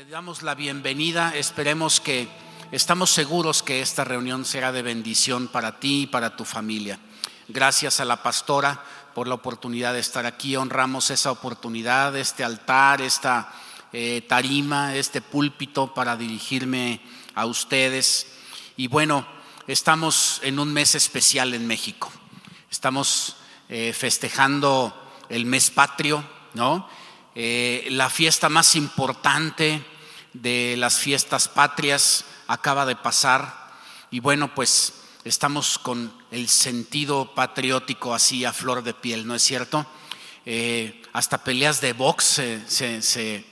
[0.00, 1.36] te damos la bienvenida.
[1.36, 2.26] Esperemos que
[2.72, 6.98] estamos seguros que esta reunión será de bendición para ti y para tu familia.
[7.48, 8.82] Gracias a la pastora
[9.14, 10.56] por la oportunidad de estar aquí.
[10.56, 13.52] Honramos esa oportunidad, este altar, esta
[13.92, 17.02] eh, tarima, este púlpito para dirigirme
[17.34, 18.26] a ustedes.
[18.78, 19.26] Y bueno,
[19.66, 22.10] estamos en un mes especial en México.
[22.70, 23.36] Estamos
[23.68, 24.94] eh, festejando
[25.28, 26.24] el mes patrio,
[26.54, 26.88] ¿no?
[27.34, 29.84] Eh, la fiesta más importante
[30.32, 33.60] de las fiestas patrias acaba de pasar
[34.10, 34.94] y bueno, pues
[35.24, 39.86] estamos con el sentido patriótico así a flor de piel, ¿no es cierto?
[40.46, 43.44] Eh, hasta peleas de box se,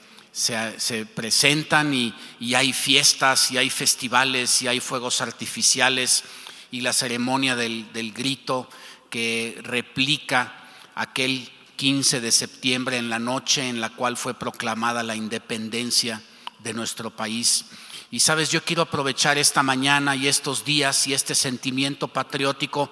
[1.15, 2.15] presentan y,
[2.55, 6.25] hay fiestas y hay festivales y hay fuegos artificiales
[6.71, 8.69] y la ceremonia del, del grito
[9.11, 10.55] que replica
[10.95, 16.23] aquel 15 de septiembre en la noche en la cual fue proclamada la independencia
[16.69, 17.65] de nuestro país.
[18.11, 22.91] Y sabes, yo quiero aprovechar esta mañana y estos días y este sentimiento patriótico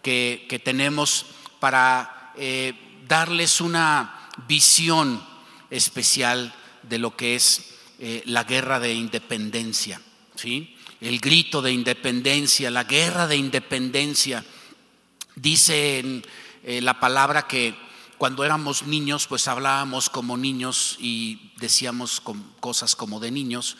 [0.00, 1.26] que, tenemos
[1.58, 2.72] para eh,
[3.08, 5.22] darles una visión
[5.70, 6.54] especial
[6.84, 10.00] de lo que es eh, la guerra de independencia.
[10.36, 10.76] ¿sí?
[11.00, 14.44] El grito de independencia, la guerra de independencia.
[15.34, 16.22] Dice
[16.62, 17.74] eh, la palabra que
[18.20, 22.20] cuando éramos niños, pues hablábamos como niños y decíamos
[22.60, 23.78] cosas como de niños,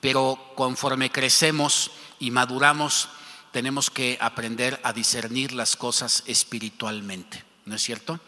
[0.00, 3.08] pero conforme crecemos y maduramos,
[3.50, 8.20] tenemos que aprender a discernir las cosas espiritualmente, ¿no es cierto?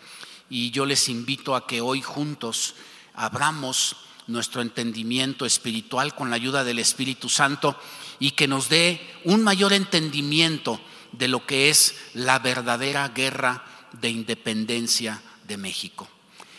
[0.50, 2.74] Y yo les invito a que hoy juntos
[3.14, 3.94] abramos
[4.26, 7.78] nuestro entendimiento espiritual con la ayuda del Espíritu Santo
[8.18, 10.80] y que nos dé un mayor entendimiento
[11.12, 15.22] de lo que es la verdadera guerra de independencia
[15.56, 16.08] México.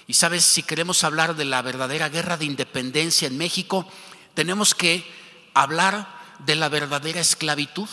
[0.08, 3.88] Y sabes, si queremos hablar de la verdadera guerra de independencia en México,
[4.34, 5.06] tenemos que
[5.54, 6.08] hablar
[6.40, 7.88] de la verdadera esclavitud.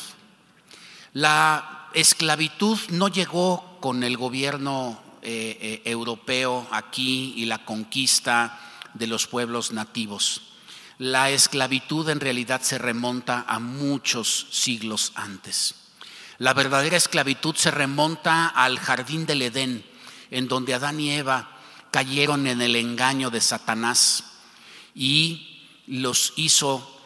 [1.13, 8.59] La esclavitud no llegó con el gobierno eh, eh, europeo aquí y la conquista
[8.95, 10.43] de los pueblos nativos.
[10.99, 15.75] La esclavitud en realidad se remonta a muchos siglos antes.
[16.39, 19.85] La verdadera esclavitud se remonta al jardín del Edén,
[20.31, 21.59] en donde Adán y Eva
[21.91, 24.25] cayeron en el engaño de Satanás
[24.95, 27.01] y los hizo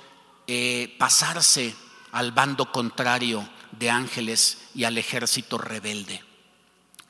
[0.47, 1.75] eh, pasarse
[2.13, 6.23] al bando contrario de ángeles y al ejército rebelde.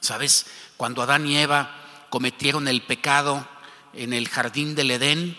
[0.01, 0.47] ¿Sabes?
[0.77, 3.47] Cuando Adán y Eva cometieron el pecado
[3.93, 5.37] en el jardín del Edén,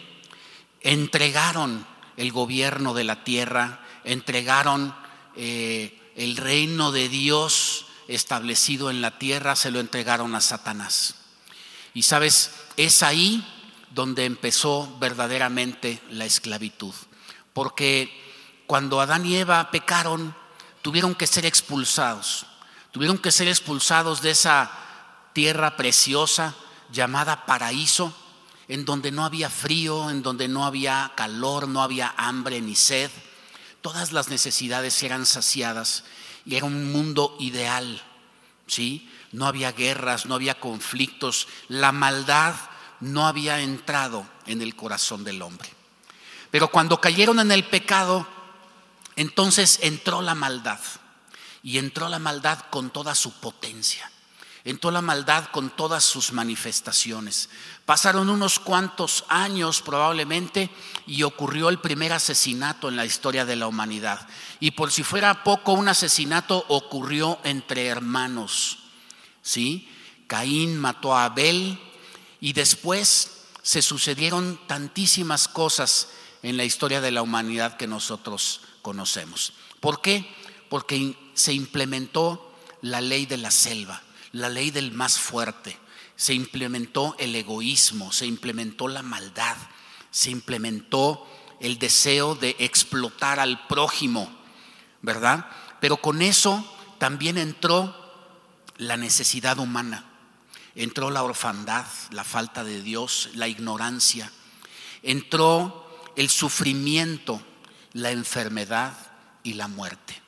[0.81, 1.85] entregaron
[2.17, 4.95] el gobierno de la tierra, entregaron
[5.35, 11.15] eh, el reino de Dios establecido en la tierra se lo entregaron a Satanás.
[11.93, 13.45] Y sabes, es ahí
[13.91, 16.93] donde empezó verdaderamente la esclavitud.
[17.53, 18.11] Porque
[18.67, 20.35] cuando Adán y Eva pecaron,
[20.81, 22.45] tuvieron que ser expulsados.
[22.91, 24.71] Tuvieron que ser expulsados de esa
[25.33, 26.55] tierra preciosa
[26.91, 28.15] llamada paraíso,
[28.67, 33.11] en donde no había frío, en donde no había calor, no había hambre ni sed.
[33.81, 36.03] Todas las necesidades eran saciadas
[36.45, 38.01] y era un mundo ideal,
[38.67, 39.09] ¿sí?
[39.31, 42.55] No había guerras, no había conflictos, la maldad
[42.99, 45.69] no había entrado en el corazón del hombre.
[46.51, 48.27] Pero cuando cayeron en el pecado,
[49.15, 50.79] entonces entró la maldad
[51.63, 54.09] y entró la maldad con toda su potencia
[54.65, 57.49] entró la maldad con todas sus manifestaciones.
[57.85, 60.71] Pasaron unos cuantos años probablemente
[61.05, 64.27] y ocurrió el primer asesinato en la historia de la humanidad.
[64.59, 68.79] Y por si fuera poco, un asesinato ocurrió entre hermanos.
[69.43, 69.87] ¿Sí?
[70.25, 71.79] Caín mató a Abel
[72.41, 76.09] y después se sucedieron tantísimas cosas
[76.41, 79.53] en la historia de la humanidad que nosotros conocemos.
[79.79, 80.27] ¿Por qué?
[80.69, 84.01] Porque se implementó la ley de la selva
[84.35, 85.77] la ley del más fuerte,
[86.17, 89.55] se implementó el egoísmo, se implementó la maldad,
[90.11, 91.25] se implementó
[91.61, 94.29] el deseo de explotar al prójimo,
[95.01, 95.45] ¿verdad?
[95.79, 96.65] Pero con eso
[96.97, 97.95] también entró
[98.77, 100.03] la necesidad humana,
[100.75, 104.29] entró la orfandad, la falta de Dios, la ignorancia,
[105.01, 107.41] entró el sufrimiento,
[107.93, 108.97] la enfermedad
[109.43, 110.24] y la muerte.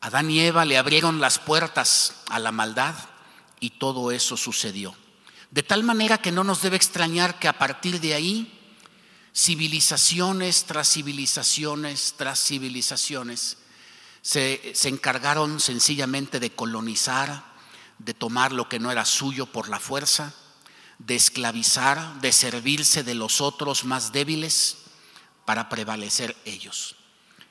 [0.00, 2.94] Adán y Eva le abrieron las puertas a la maldad
[3.60, 4.94] y todo eso sucedió.
[5.50, 8.54] De tal manera que no nos debe extrañar que a partir de ahí,
[9.34, 13.58] civilizaciones tras civilizaciones tras civilizaciones
[14.20, 17.44] se, se encargaron sencillamente de colonizar,
[17.98, 20.34] de tomar lo que no era suyo por la fuerza,
[20.98, 24.78] de esclavizar, de servirse de los otros más débiles
[25.44, 26.96] para prevalecer ellos,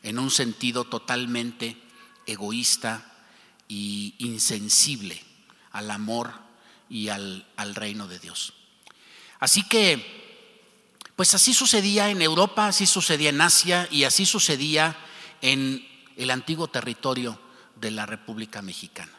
[0.04, 1.82] en un sentido totalmente
[2.28, 3.04] egoísta
[3.68, 5.22] y insensible
[5.72, 6.32] al amor
[6.90, 8.54] y al, al reino de Dios.
[9.40, 14.96] Así que, pues así sucedía en Europa, así sucedía en Asia y así sucedía
[15.42, 17.40] en el antiguo territorio
[17.76, 19.12] de la República Mexicana.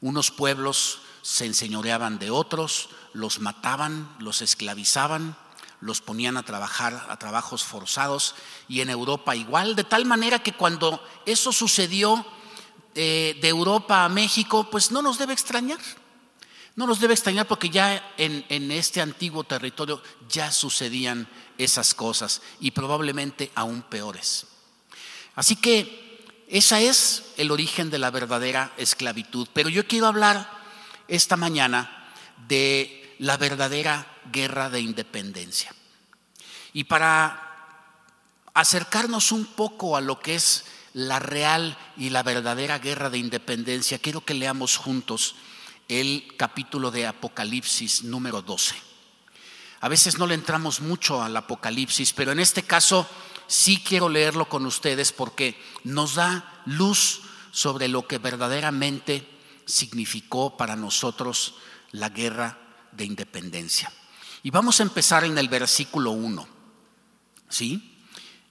[0.00, 5.36] Unos pueblos se enseñoreaban de otros, los mataban, los esclavizaban,
[5.80, 8.34] los ponían a trabajar a trabajos forzados
[8.68, 12.24] y en Europa igual, de tal manera que cuando eso sucedió
[12.94, 15.80] de Europa a México, pues no nos debe extrañar.
[16.74, 21.28] No nos debe extrañar porque ya en, en este antiguo territorio ya sucedían
[21.58, 24.46] esas cosas y probablemente aún peores.
[25.34, 26.02] Así que
[26.48, 29.48] ese es el origen de la verdadera esclavitud.
[29.52, 30.50] Pero yo quiero hablar
[31.08, 32.12] esta mañana
[32.48, 35.74] de la verdadera guerra de independencia.
[36.72, 37.78] Y para
[38.54, 43.98] acercarnos un poco a lo que es la real y la verdadera guerra de independencia,
[43.98, 45.34] quiero que leamos juntos
[45.88, 48.74] el capítulo de Apocalipsis número 12.
[49.80, 53.06] A veces no le entramos mucho al Apocalipsis, pero en este caso
[53.46, 59.28] sí quiero leerlo con ustedes porque nos da luz sobre lo que verdaderamente
[59.66, 61.56] significó para nosotros
[61.90, 62.58] la guerra
[62.92, 63.92] de independencia.
[64.42, 66.48] Y vamos a empezar en el versículo 1.
[67.48, 67.98] ¿Sí?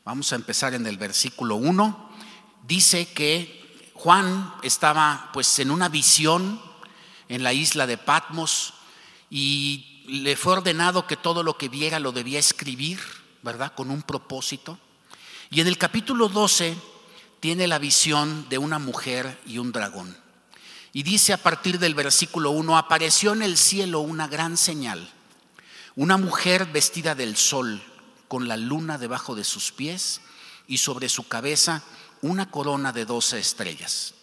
[0.06, 2.11] Vamos a empezar en el versículo 1.
[2.64, 6.62] Dice que Juan estaba pues en una visión
[7.30, 8.74] en la isla de Patmos
[9.30, 13.00] y le fue ordenado que todo lo que viera lo debía escribir,
[13.42, 13.74] ¿verdad?
[13.74, 14.78] Con un propósito.
[15.50, 16.76] Y en el capítulo 12
[17.40, 20.18] tiene la visión de una mujer y un dragón.
[20.94, 25.10] Y dice a partir del versículo 1, apareció en el cielo una gran señal,
[25.96, 27.82] una mujer vestida del sol,
[28.28, 30.22] con la luna debajo de sus pies
[30.68, 31.84] y sobre su cabeza
[32.22, 34.14] una corona de doce estrellas.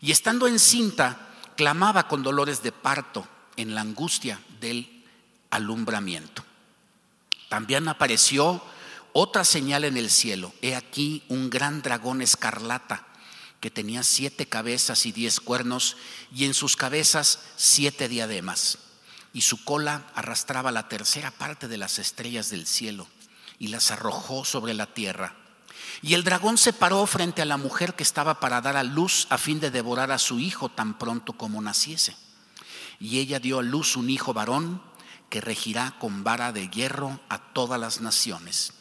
[0.00, 3.26] Y estando encinta, clamaba con dolores de parto
[3.56, 5.04] en la angustia del
[5.50, 6.44] alumbramiento.
[7.48, 8.62] También apareció
[9.12, 10.52] otra señal en el cielo.
[10.62, 13.06] He aquí un gran dragón escarlata
[13.60, 15.96] que tenía siete cabezas y diez cuernos,
[16.34, 18.78] y en sus cabezas siete diademas,
[19.32, 23.06] y su cola arrastraba la tercera parte de las estrellas del cielo,
[23.60, 25.36] y las arrojó sobre la tierra.
[26.00, 29.26] Y el dragón se paró frente a la mujer que estaba para dar a luz
[29.30, 32.16] a fin de devorar a su hijo tan pronto como naciese.
[32.98, 34.82] Y ella dio a luz un hijo varón
[35.28, 38.72] que regirá con vara de hierro a todas las naciones.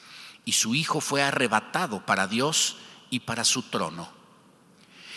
[0.46, 2.78] Y su hijo fue arrebatado para Dios
[3.10, 4.22] y para su trono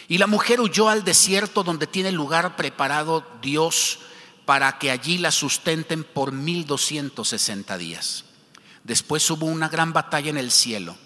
[0.09, 4.01] y la mujer huyó al desierto donde tiene lugar preparado Dios
[4.45, 8.25] para que allí la sustenten por 1260 días.
[8.83, 10.97] Después hubo una gran batalla en el cielo.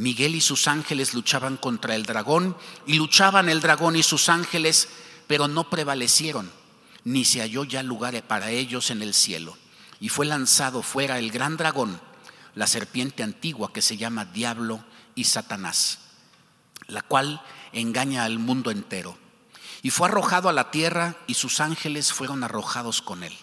[0.00, 2.56] Miguel y sus ángeles luchaban contra el dragón
[2.86, 4.88] y luchaban el dragón y sus ángeles,
[5.26, 6.50] pero no prevalecieron,
[7.04, 9.58] ni se halló ya lugar para ellos en el cielo.
[10.00, 12.00] Y fue lanzado fuera el gran dragón,
[12.54, 14.82] la serpiente antigua que se llama Diablo
[15.14, 15.98] y Satanás,
[16.86, 17.42] la cual
[17.74, 19.18] engaña al mundo entero.
[19.82, 23.36] Y fue arrojado a la tierra y sus ángeles fueron arrojados con él.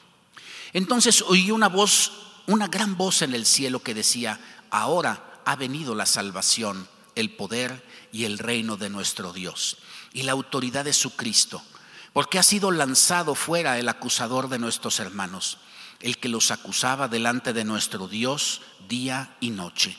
[0.74, 2.14] Entonces oí una voz,
[2.48, 4.40] una gran voz en el cielo que decía,
[4.72, 9.78] ahora ha venido la salvación, el poder y el reino de nuestro Dios
[10.12, 11.64] y la autoridad de su Cristo,
[12.12, 15.60] porque ha sido lanzado fuera el acusador de nuestros hermanos,
[16.02, 19.98] el que los acusaba delante de nuestro Dios día y noche.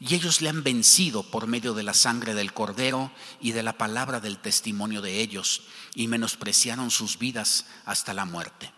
[0.00, 3.78] Y ellos le han vencido por medio de la sangre del cordero y de la
[3.78, 5.62] palabra del testimonio de ellos,
[5.94, 8.72] y menospreciaron sus vidas hasta la muerte.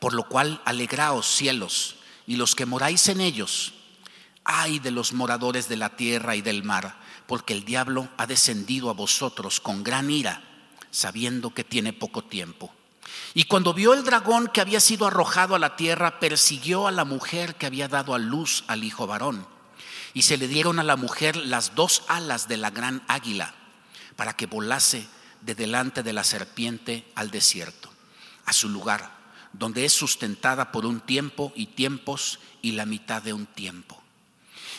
[0.00, 1.94] Por lo cual, alegraos cielos,
[2.26, 3.74] y los que moráis en ellos,
[4.44, 6.96] ay de los moradores de la tierra y del mar,
[7.26, 10.42] porque el diablo ha descendido a vosotros con gran ira,
[10.90, 12.72] sabiendo que tiene poco tiempo.
[13.34, 17.04] Y cuando vio el dragón que había sido arrojado a la tierra, persiguió a la
[17.04, 19.46] mujer que había dado a luz al hijo varón
[20.14, 23.54] y se le dieron a la mujer las dos alas de la gran águila
[24.16, 25.06] para que volase
[25.40, 27.90] de delante de la serpiente al desierto,
[28.44, 29.10] a su lugar,
[29.52, 34.01] donde es sustentada por un tiempo y tiempos y la mitad de un tiempo.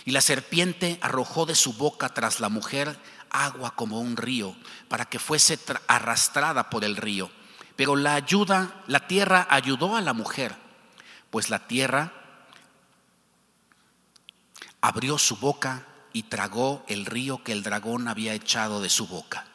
[0.06, 2.98] Y la serpiente arrojó de su boca tras la mujer
[3.30, 4.56] agua como un río,
[4.88, 7.32] para que fuese arrastrada por el río.
[7.76, 10.56] Pero la ayuda, la tierra ayudó a la mujer,
[11.32, 12.14] pues la tierra
[14.80, 19.48] abrió su boca y tragó el río que el dragón había echado de su boca.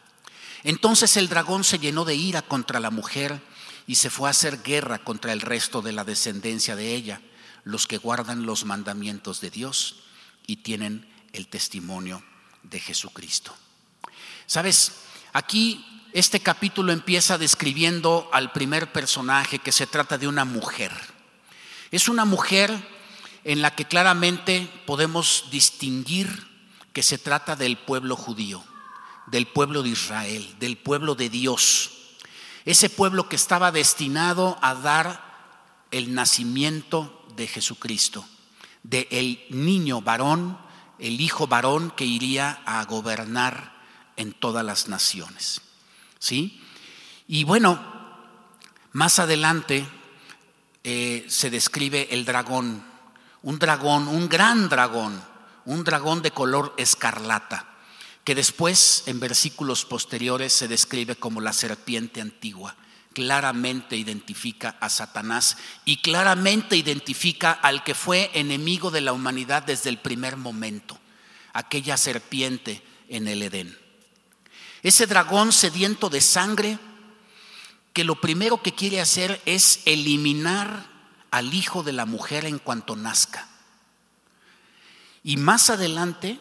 [0.65, 3.41] Entonces el dragón se llenó de ira contra la mujer
[3.87, 7.21] y se fue a hacer guerra contra el resto de la descendencia de ella,
[7.63, 10.08] los que guardan los mandamientos de Dios
[10.49, 12.25] y tienen el testimonio
[12.65, 13.55] de Jesucristo.
[14.47, 14.95] Sabes,
[15.33, 20.91] aquí este capítulo empieza describiendo al primer personaje que se trata de una mujer.
[21.93, 22.77] Es una mujer
[23.45, 26.49] en la que claramente podemos distinguir
[26.93, 28.65] que se trata del pueblo judío,
[29.29, 31.93] del pueblo de Israel, del pueblo de Dios
[32.69, 38.27] ese pueblo que estaba destinado a dar el nacimiento de Jesucristo,
[38.83, 40.59] de el niño varón,
[40.99, 43.73] el hijo varón que iría a gobernar
[44.17, 45.61] en todas las naciones.
[46.19, 46.63] ¿Sí?
[47.27, 47.81] Y bueno,
[48.93, 49.87] más adelante
[50.85, 52.85] eh, se describe el dragón,
[53.43, 55.23] un dragón, un gran dragón,
[55.65, 57.69] un dragón de color escarlata
[58.29, 62.77] que después en versículos posteriores se describe como la serpiente antigua.
[63.19, 69.91] Claramente identifica a Satanás y claramente identifica al que fue enemigo de la humanidad desde
[69.91, 70.97] el primer momento,
[71.53, 73.77] aquella serpiente en el Edén.
[74.85, 76.79] Ese dragón sediento de sangre
[77.93, 80.87] que lo primero que quiere hacer es eliminar
[81.33, 83.49] al hijo de la mujer en cuanto nazca.
[85.25, 86.39] Y más adelante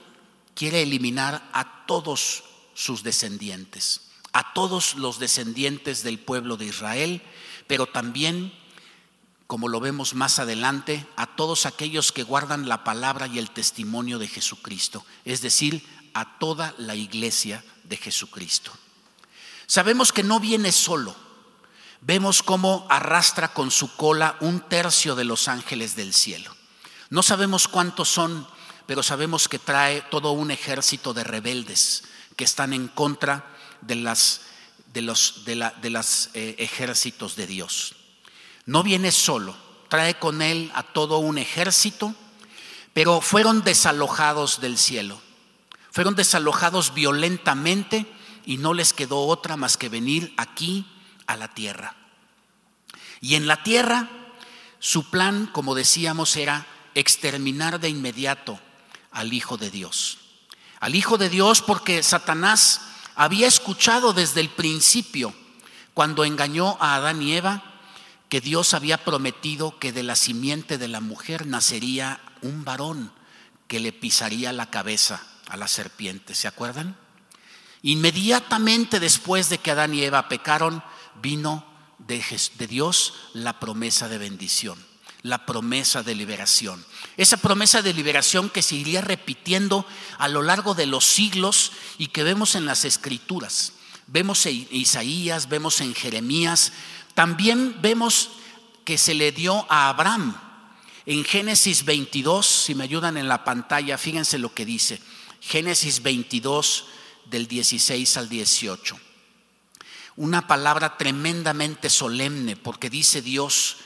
[0.53, 2.43] quiere eliminar a todos
[2.75, 7.21] sus descendientes, a todos los descendientes del pueblo de Israel,
[7.67, 8.53] pero también,
[9.47, 14.19] como lo vemos más adelante, a todos aquellos que guardan la palabra y el testimonio
[14.19, 18.71] de Jesucristo, es decir, a toda la iglesia de Jesucristo.
[19.65, 21.15] Sabemos que no viene solo.
[22.01, 26.55] Vemos cómo arrastra con su cola un tercio de los ángeles del cielo.
[27.09, 28.47] No sabemos cuántos son
[28.87, 32.03] pero sabemos que trae todo un ejército de rebeldes
[32.35, 33.45] que están en contra
[33.81, 34.41] de las
[34.93, 37.95] de los de la, de las, eh, ejércitos de Dios.
[38.65, 39.55] No viene solo,
[39.89, 42.15] trae con él a todo un ejército,
[42.93, 45.21] pero fueron desalojados del cielo.
[45.91, 48.05] Fueron desalojados violentamente
[48.45, 50.85] y no les quedó otra más que venir aquí
[51.25, 51.95] a la tierra.
[53.19, 54.09] Y en la tierra
[54.79, 58.59] su plan, como decíamos, era exterminar de inmediato
[59.11, 60.19] al Hijo de Dios.
[60.79, 62.81] Al Hijo de Dios porque Satanás
[63.17, 65.33] había escuchado desde el principio,
[65.95, 67.63] cuando engañó a Adán y Eva,
[68.29, 73.11] que Dios había prometido que de la simiente de la mujer nacería un varón
[73.67, 76.35] que le pisaría la cabeza a la serpiente.
[76.35, 76.95] ¿Se acuerdan?
[77.81, 80.83] Inmediatamente después de que Adán y Eva pecaron,
[81.19, 81.65] vino
[81.97, 82.23] de,
[82.67, 84.86] Dios la promesa de bendición
[85.21, 86.83] la promesa de liberación.
[87.17, 89.85] Esa promesa de liberación que se iría repitiendo
[90.17, 93.73] a lo largo de los siglos y que vemos en las escrituras.
[94.07, 96.71] Vemos en Isaías, vemos en Jeremías,
[97.13, 98.29] también vemos
[98.85, 100.39] que se le dio a Abraham.
[101.05, 105.01] En Génesis 22, si me ayudan en la pantalla, fíjense lo que dice.
[105.41, 106.85] Génesis 22
[107.25, 108.99] del 16 al 18.
[110.17, 113.77] Una palabra tremendamente solemne porque dice Dios,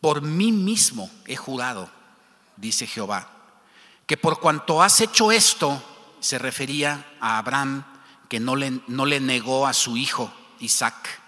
[0.00, 1.90] por mí mismo he jurado,
[2.56, 3.30] dice Jehová,
[4.06, 5.82] que por cuanto has hecho esto,
[6.20, 7.84] se refería a Abraham,
[8.28, 11.20] que no le, no le negó a su hijo Isaac.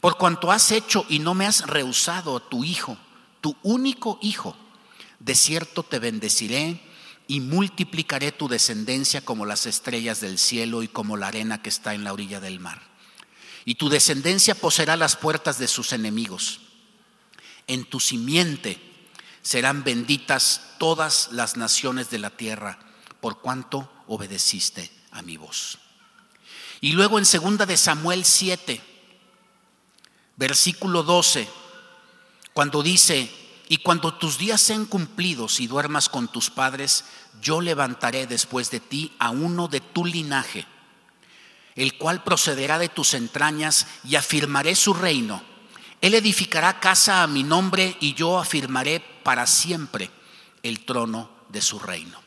[0.00, 2.96] Por cuanto has hecho y no me has rehusado a tu hijo,
[3.40, 4.56] tu único hijo,
[5.18, 6.80] de cierto te bendeciré
[7.26, 11.94] y multiplicaré tu descendencia como las estrellas del cielo y como la arena que está
[11.94, 12.80] en la orilla del mar.
[13.64, 16.67] Y tu descendencia poseerá las puertas de sus enemigos
[17.68, 18.80] en tu simiente
[19.42, 22.78] serán benditas todas las naciones de la tierra,
[23.20, 25.78] por cuanto obedeciste a mi voz.
[26.80, 28.80] Y luego en segunda de Samuel 7,
[30.36, 31.48] versículo 12,
[32.52, 33.30] cuando dice,
[33.68, 37.04] y cuando tus días sean cumplidos y duermas con tus padres,
[37.40, 40.66] yo levantaré después de ti a uno de tu linaje,
[41.74, 45.42] el cual procederá de tus entrañas y afirmaré su reino
[46.00, 50.10] él edificará casa a mi nombre y yo afirmaré para siempre
[50.62, 52.20] el trono de su reino.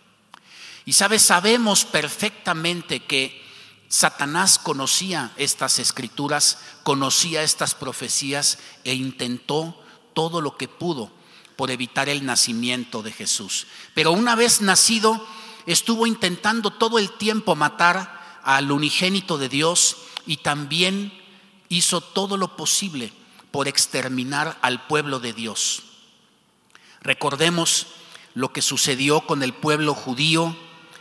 [0.85, 3.41] Y sabes, sabemos perfectamente que
[3.87, 9.81] Satanás conocía estas escrituras, conocía estas profecías e intentó
[10.13, 11.11] todo lo que pudo
[11.55, 13.67] por evitar el nacimiento de Jesús.
[13.93, 15.25] Pero una vez nacido,
[15.65, 21.13] estuvo intentando todo el tiempo matar al unigénito de Dios y también
[21.69, 23.13] hizo todo lo posible
[23.51, 25.83] por exterminar al pueblo de Dios.
[27.01, 27.87] Recordemos
[28.33, 30.55] lo que sucedió con el pueblo judío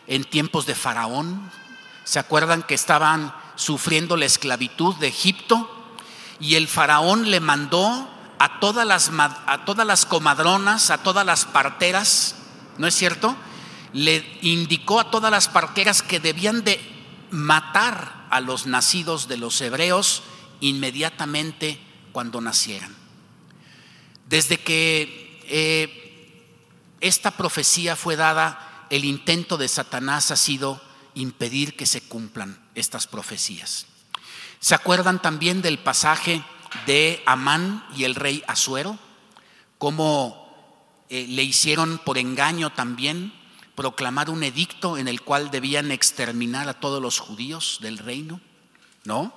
[0.06, 1.50] en tiempos de Faraón.
[2.04, 5.76] ¿Se acuerdan que estaban sufriendo la esclavitud de Egipto?
[6.40, 11.44] y el faraón le mandó a todas las, a todas las comadronas, a todas las
[11.44, 12.34] parteras,
[12.78, 13.36] ¿no es cierto?
[13.92, 16.80] Le indicó a todas las parteras que debían de
[17.30, 20.22] matar a los nacidos de los hebreos
[20.60, 21.78] inmediatamente
[22.12, 22.94] cuando nacieran.
[24.28, 26.46] Desde que eh,
[27.00, 30.80] esta profecía fue dada, el intento de Satanás ha sido
[31.14, 33.86] impedir que se cumplan estas profecías.
[34.60, 36.44] ¿Se acuerdan también del pasaje
[36.86, 38.98] de Amán y el rey Asuero?
[39.78, 40.40] Cómo
[41.08, 43.32] eh, le hicieron por engaño también
[43.74, 48.40] proclamar un edicto en el cual debían exterminar a todos los judíos del reino,
[49.04, 49.32] ¿no?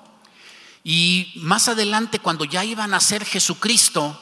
[0.83, 4.19] Y más adelante, cuando ya iban a ser Jesucristo,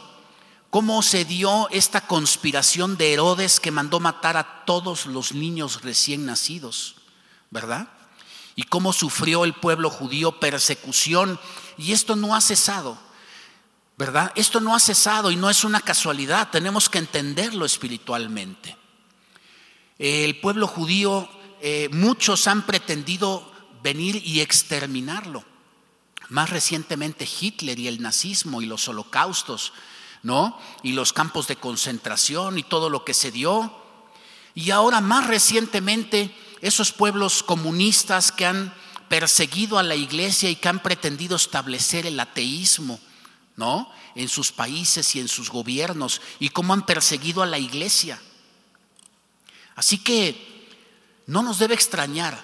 [0.70, 6.26] cómo se dio esta conspiración de Herodes que mandó matar a todos los niños recién
[6.26, 6.96] nacidos,
[7.50, 7.90] ¿verdad?
[8.56, 11.40] Y cómo sufrió el pueblo judío persecución.
[11.78, 12.98] Y esto no ha cesado,
[13.98, 14.32] ¿verdad?
[14.36, 18.78] Esto no ha cesado y no es una casualidad, tenemos que entenderlo espiritualmente.
[19.98, 21.28] El pueblo judío,
[21.62, 23.52] eh, muchos han pretendido
[23.84, 25.51] venir y exterminarlo.
[26.32, 29.74] Más recientemente Hitler y el nazismo y los holocaustos,
[30.24, 30.58] ¿no?
[30.82, 33.76] Y los campos de concentración y todo lo que se dio.
[34.56, 38.74] Y ahora más recientemente esos pueblos comunistas que han
[39.10, 43.02] perseguido a la iglesia y que han pretendido establecer el ateísmo,
[43.58, 43.92] ¿no?
[44.16, 48.22] En sus países y en sus gobiernos y cómo han perseguido a la iglesia.
[49.76, 50.70] Así que
[51.28, 52.42] no nos debe extrañar,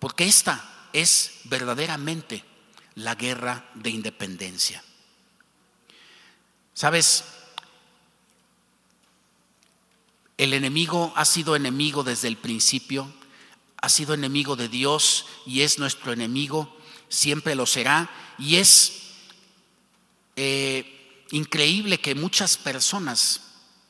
[0.00, 2.55] porque esta es verdaderamente
[2.96, 4.82] la guerra de independencia.
[6.74, 7.24] ¿Sabes?
[10.36, 13.10] El enemigo ha sido enemigo desde el principio,
[13.80, 16.76] ha sido enemigo de Dios y es nuestro enemigo,
[17.08, 18.10] siempre lo será.
[18.38, 19.12] Y es
[20.36, 23.42] eh, increíble que muchas personas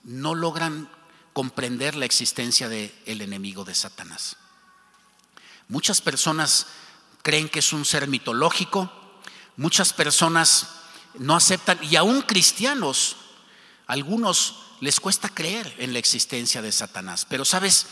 [0.04, 0.88] no logran
[1.32, 4.36] comprender la existencia del enemigo de Satanás.
[5.68, 6.68] Muchas personas
[7.22, 8.92] creen que es un ser mitológico,
[9.56, 10.68] muchas personas
[11.14, 13.16] no aceptan, y aún cristianos,
[13.86, 17.26] algunos les cuesta creer en la existencia de Satanás.
[17.28, 17.86] Pero sabes,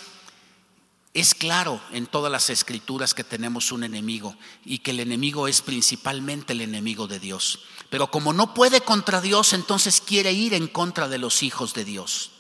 [1.15, 5.63] es claro en todas las escrituras que tenemos un enemigo y que el enemigo es
[5.63, 7.61] principalmente el enemigo de Dios.
[7.89, 11.85] Pero como no puede contra Dios, entonces quiere ir en contra de los hijos de
[11.85, 12.33] Dios.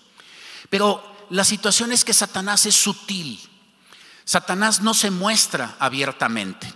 [0.70, 3.40] Pero la situación es que Satanás es sutil.
[4.24, 6.72] Satanás no se muestra abiertamente.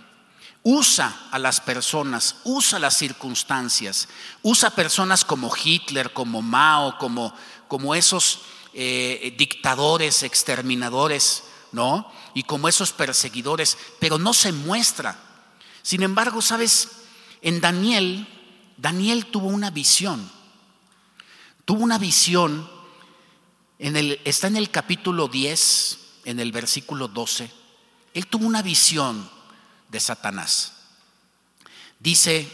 [0.71, 4.07] Usa a las personas, usa las circunstancias,
[4.43, 7.33] usa personas como Hitler, como Mao, como,
[7.67, 8.41] como esos
[8.75, 12.11] eh, dictadores, exterminadores, ¿no?
[12.35, 15.19] Y como esos perseguidores, pero no se muestra.
[15.81, 16.89] Sin embargo, sabes,
[17.41, 18.27] en Daniel,
[18.77, 20.31] Daniel tuvo una visión.
[21.65, 22.69] Tuvo una visión,
[23.79, 27.49] en el, está en el capítulo 10, en el versículo 12.
[28.13, 29.38] Él tuvo una visión
[29.89, 30.73] de Satanás.
[31.99, 32.47] Dice,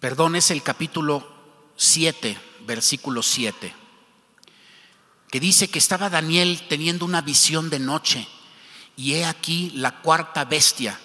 [0.00, 1.26] perdón, es el capítulo
[1.76, 3.74] 7, versículo 7,
[5.30, 8.26] que dice que estaba Daniel teniendo una visión de noche
[8.96, 10.98] y he aquí la cuarta bestia,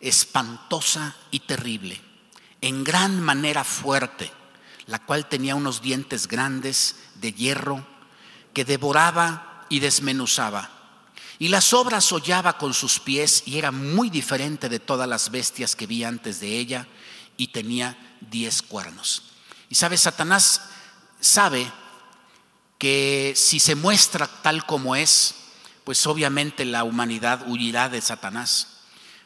[0.00, 1.98] espantosa y terrible,
[2.60, 4.41] en gran manera fuerte
[4.92, 7.82] la cual tenía unos dientes grandes de hierro
[8.52, 10.68] que devoraba y desmenuzaba.
[11.38, 15.74] Y las obras hollaba con sus pies y era muy diferente de todas las bestias
[15.74, 16.86] que vi antes de ella
[17.38, 19.22] y tenía diez cuernos.
[19.70, 20.60] Y sabe, Satanás
[21.20, 21.72] sabe
[22.76, 25.36] que si se muestra tal como es,
[25.84, 28.82] pues obviamente la humanidad huirá de Satanás.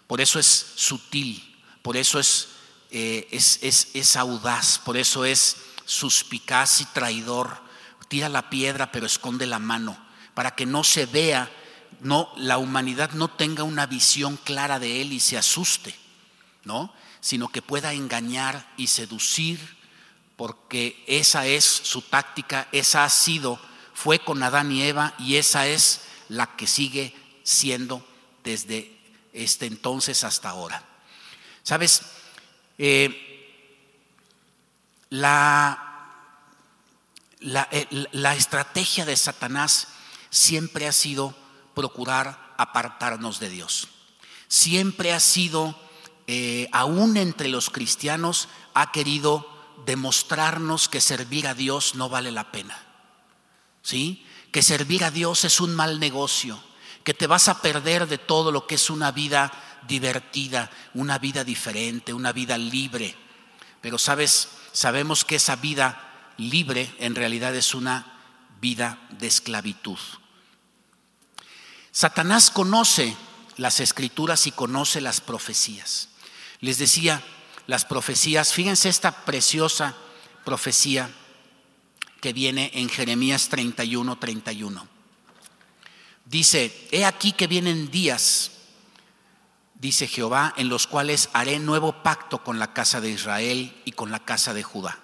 [0.07, 2.51] Por eso es sutil, por eso es
[2.91, 7.65] eh, es, es audaz, por eso es suspicaz y traidor.
[8.09, 11.51] Tira la piedra pero esconde la mano para que no se vea,
[12.01, 15.95] no la humanidad no tenga una visión clara de él y se asuste,
[16.63, 16.93] ¿no?
[17.21, 19.77] Sino que pueda engañar y seducir
[20.37, 23.59] porque esa es su táctica, esa ha sido,
[23.95, 28.07] fue con Adán y Eva y esa es la que sigue siendo
[28.45, 28.95] desde
[29.33, 30.85] este entonces hasta ahora.
[31.63, 32.03] ¿Sabes?
[32.79, 33.23] Eh,
[35.11, 36.29] la,
[37.41, 39.89] eh, la, estrategia de Satanás
[40.31, 41.35] siempre ha sido
[41.75, 43.89] procurar apartarnos de Dios.
[44.49, 45.79] Siempre ha sido,
[46.27, 49.49] eh, aún entre los cristianos, ha querido
[49.87, 52.83] demostrarnos que servir a Dios no vale la pena.
[53.83, 54.27] ¿Sí?
[54.57, 56.59] que servir a Dios es un mal negocio,
[57.05, 59.53] que te vas a perder de todo lo que es una vida
[59.87, 63.15] divertida, una vida diferente, una vida libre.
[63.81, 68.21] Pero sabes, sabemos que esa vida libre en realidad es una
[68.61, 69.99] vida de esclavitud.
[71.93, 73.17] Satanás conoce
[73.57, 76.09] las escrituras y conoce las profecías.
[76.61, 77.23] Les decía,
[77.67, 79.95] las profecías, fíjense esta preciosa
[80.45, 81.11] profecía
[82.21, 84.89] que viene en Jeremías 31, 31.
[86.25, 88.51] Dice, he aquí que vienen días,
[89.79, 94.11] dice Jehová, en los cuales haré nuevo pacto con la casa de Israel y con
[94.11, 94.99] la casa de Judá.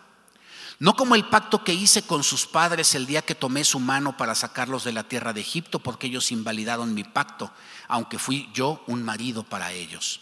[0.79, 4.17] No como el pacto que hice con sus padres el día que tomé su mano
[4.17, 7.53] para sacarlos de la tierra de Egipto, porque ellos invalidaron mi pacto,
[7.87, 10.21] aunque fui yo un marido para ellos.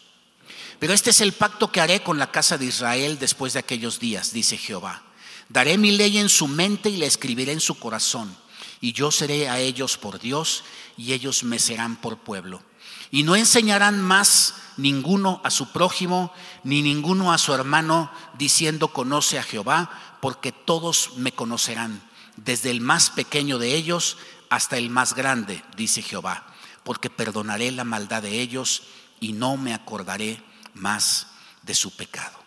[0.79, 4.01] Pero este es el pacto que haré con la casa de Israel después de aquellos
[4.01, 5.03] días, dice Jehová.
[5.49, 8.37] Daré mi ley en su mente y la escribiré en su corazón,
[8.81, 10.65] y yo seré a ellos por Dios,
[10.97, 12.63] y ellos me serán por pueblo.
[13.11, 16.33] Y no enseñarán más ninguno a su prójimo,
[16.65, 22.03] ni ninguno a su hermano, diciendo conoce a Jehová, porque todos me conocerán,
[22.37, 24.17] desde el más pequeño de ellos
[24.49, 26.47] hasta el más grande, dice Jehová,
[26.85, 28.83] porque perdonaré la maldad de ellos
[29.21, 30.43] y no me acordaré
[30.75, 31.27] más
[31.63, 32.39] de su pecado.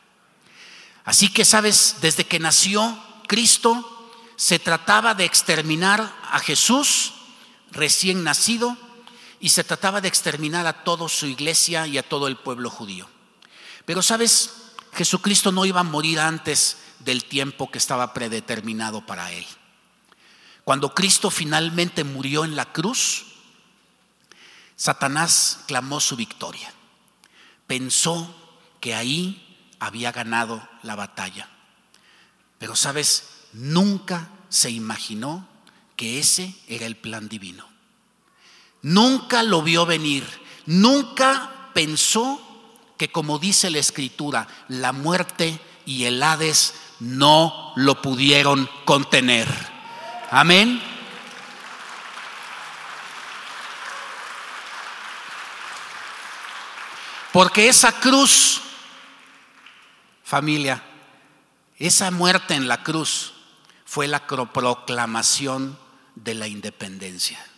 [1.06, 2.97] Así que, sabes, desde que nació
[3.28, 7.13] Cristo, se trataba de exterminar a Jesús
[7.71, 8.78] recién nacido
[9.43, 13.10] y se trataba de exterminar a toda su iglesia y a todo el pueblo judío.
[13.86, 19.45] Pero, sabes, Jesucristo no iba a morir antes del tiempo que estaba predeterminado para él.
[20.63, 23.25] Cuando Cristo finalmente murió en la cruz,
[24.77, 26.73] Satanás clamó su victoria.
[27.67, 28.34] Pensó
[28.79, 31.49] que ahí había ganado la batalla.
[32.60, 35.45] Pero sabes, nunca se imaginó
[35.97, 37.72] que ese era el plan divino.
[38.84, 40.26] Nunca lo vio venir,
[40.65, 42.39] nunca pensó
[42.98, 49.48] que como dice la escritura, la muerte y el Hades no lo pudieron contener.
[50.32, 50.82] Amén.
[57.32, 58.62] Porque esa cruz,
[60.24, 60.84] familia,
[61.78, 63.34] esa muerte en la cruz
[63.86, 65.80] fue la proclamación
[66.15, 67.52] de la independencia.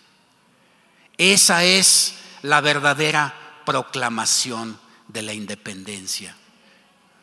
[1.17, 6.35] Esa es la verdadera proclamación de la independencia.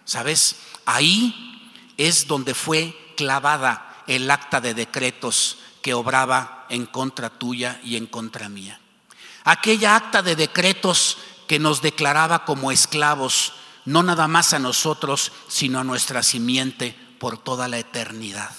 [0.05, 0.57] ¿Sabes?
[0.85, 7.97] Ahí es donde fue clavada el acta de decretos que obraba en contra tuya y
[7.97, 8.81] en contra mía.
[9.45, 13.53] Aquella acta de decretos que nos declaraba como esclavos,
[13.85, 18.55] no nada más a nosotros, sino a nuestra simiente por toda la eternidad.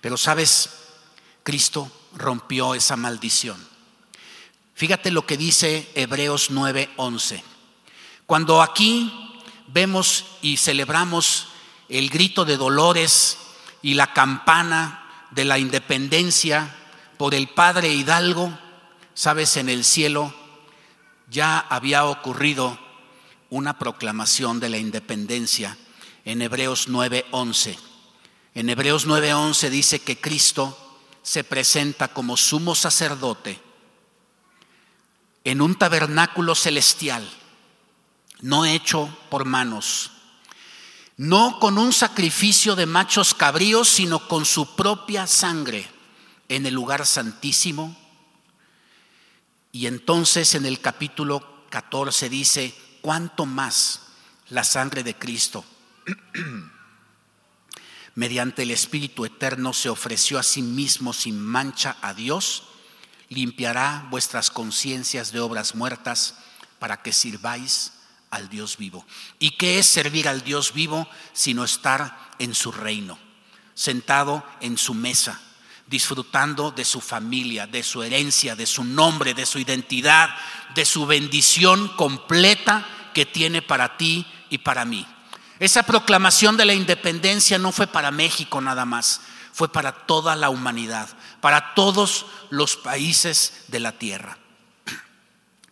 [0.00, 0.70] Pero sabes,
[1.42, 3.73] Cristo rompió esa maldición.
[4.74, 7.42] Fíjate lo que dice Hebreos 9:11.
[8.26, 9.12] Cuando aquí
[9.68, 11.46] vemos y celebramos
[11.88, 13.38] el grito de dolores
[13.82, 16.74] y la campana de la independencia
[17.18, 18.58] por el padre Hidalgo,
[19.14, 20.34] sabes, en el cielo
[21.30, 22.78] ya había ocurrido
[23.50, 25.78] una proclamación de la independencia
[26.24, 27.78] en Hebreos 9:11.
[28.56, 30.76] En Hebreos 9:11 dice que Cristo
[31.22, 33.73] se presenta como sumo sacerdote
[35.44, 37.28] en un tabernáculo celestial,
[38.40, 40.10] no hecho por manos,
[41.16, 45.88] no con un sacrificio de machos cabríos, sino con su propia sangre
[46.48, 47.96] en el lugar santísimo.
[49.70, 54.00] Y entonces en el capítulo 14 dice, ¿cuánto más
[54.48, 55.64] la sangre de Cristo?
[58.14, 62.64] mediante el Espíritu Eterno se ofreció a sí mismo sin mancha a Dios,
[63.34, 66.36] limpiará vuestras conciencias de obras muertas
[66.78, 67.92] para que sirváis
[68.30, 69.06] al Dios vivo.
[69.38, 73.18] ¿Y qué es servir al Dios vivo sino estar en su reino,
[73.74, 75.40] sentado en su mesa,
[75.86, 80.30] disfrutando de su familia, de su herencia, de su nombre, de su identidad,
[80.74, 85.06] de su bendición completa que tiene para ti y para mí?
[85.60, 89.20] Esa proclamación de la independencia no fue para México nada más,
[89.54, 91.08] fue para toda la humanidad,
[91.40, 94.36] para todos los países de la tierra.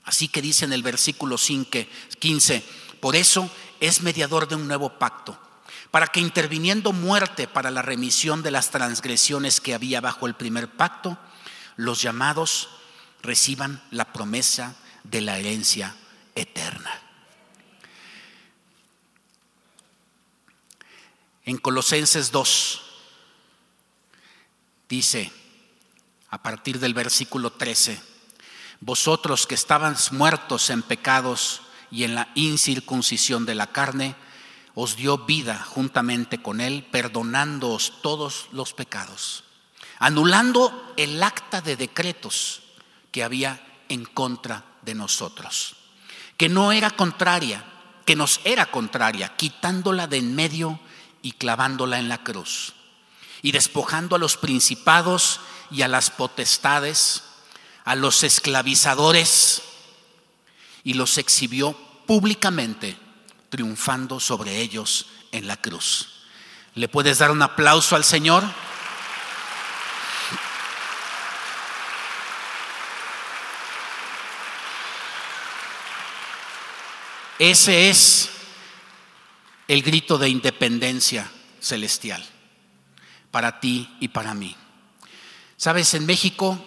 [0.05, 2.65] Así que dice en el versículo 15,
[3.01, 5.37] por eso es mediador de un nuevo pacto,
[5.91, 10.71] para que interviniendo muerte para la remisión de las transgresiones que había bajo el primer
[10.71, 11.19] pacto,
[11.75, 12.69] los llamados
[13.21, 15.97] reciban la promesa de la herencia
[16.37, 17.03] eterna.
[21.45, 22.82] En Colosenses 2
[24.93, 25.33] dice,
[26.29, 27.99] a partir del versículo 13.
[28.81, 34.17] Vosotros que estabais muertos en pecados y en la incircuncisión de la carne,
[34.75, 39.45] os dio vida juntamente con Él, perdonándoos todos los pecados,
[39.99, 42.61] anulando el acta de decretos
[43.13, 45.77] que había en contra de nosotros,
[46.37, 47.65] que no era contraria,
[48.05, 50.81] que nos era contraria, quitándola de en medio
[51.23, 52.75] y clavándola en la cruz,
[53.43, 57.25] y despojando a los principados y a las potestades,
[57.85, 59.63] a los esclavizadores,
[60.85, 61.77] y los exhibió
[62.07, 62.97] públicamente,
[63.51, 66.25] triunfando sobre ellos en la cruz.
[66.75, 68.45] ¿Le puedes dar un aplauso al Señor?
[77.39, 78.31] Ese es
[79.67, 82.32] el grito de independencia celestial
[83.33, 84.55] para ti y para mí.
[85.57, 86.65] Sabes, en México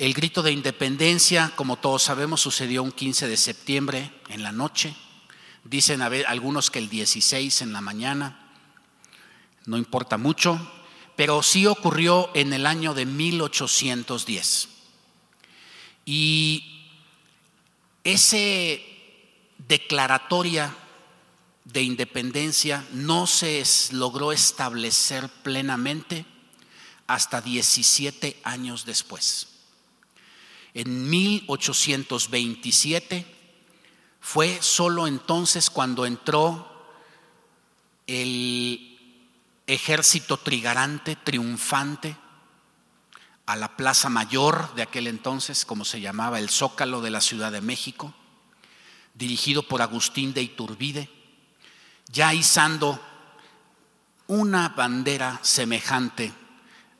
[0.00, 4.96] el grito de independencia, como todos sabemos, sucedió un 15 de septiembre en la noche.
[5.62, 8.50] Dicen algunos que el 16 en la mañana.
[9.66, 10.58] No importa mucho,
[11.16, 14.68] pero sí ocurrió en el año de 1810.
[16.06, 16.88] Y
[18.02, 18.82] ese
[19.68, 20.74] declaratoria
[21.72, 26.26] de independencia no se logró establecer plenamente
[27.06, 29.46] hasta 17 años después.
[30.74, 33.26] En 1827
[34.20, 36.68] fue solo entonces cuando entró
[38.06, 38.98] el
[39.66, 42.16] ejército trigarante, triunfante,
[43.46, 47.50] a la Plaza Mayor de aquel entonces, como se llamaba, el Zócalo de la Ciudad
[47.50, 48.14] de México,
[49.14, 51.10] dirigido por Agustín de Iturbide,
[52.12, 53.00] ya izando
[54.26, 56.32] una bandera semejante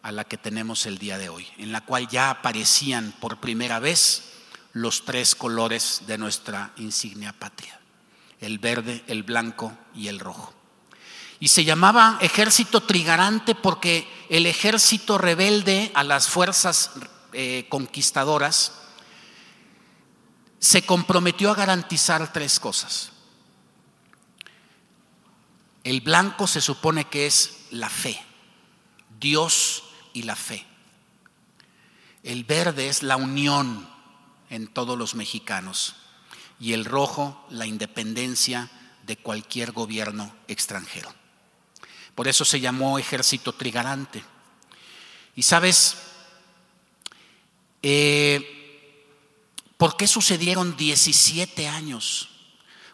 [0.02, 3.78] a la que tenemos el día de hoy, en la cual ya aparecían por primera
[3.78, 4.32] vez
[4.72, 7.78] los tres colores de nuestra insignia patria,
[8.40, 10.54] el verde, el blanco y el rojo.
[11.38, 16.90] Y se llamaba ejército trigarante porque el ejército rebelde a las fuerzas
[17.32, 18.72] eh, conquistadoras
[20.58, 23.12] se comprometió a garantizar tres cosas.
[25.84, 28.20] El blanco se supone que es la fe,
[29.18, 30.66] Dios y la fe.
[32.22, 33.88] El verde es la unión
[34.50, 35.96] en todos los mexicanos
[36.58, 38.70] y el rojo la independencia
[39.06, 41.14] de cualquier gobierno extranjero.
[42.14, 44.22] Por eso se llamó ejército trigarante.
[45.34, 45.96] Y sabes,
[47.82, 48.60] eh,
[49.80, 52.28] ¿Por qué sucedieron 17 años?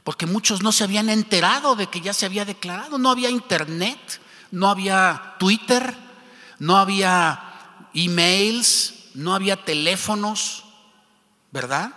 [0.06, 2.96] Porque muchos no se habían enterado de que ya se había declarado.
[2.96, 4.20] No había internet,
[4.52, 5.96] no había Twitter,
[6.60, 10.62] no había emails, no había teléfonos,
[11.50, 11.92] ¿verdad?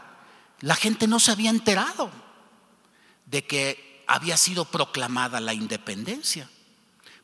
[0.62, 2.10] La gente no se había enterado
[3.28, 6.50] de que había sido proclamada la independencia.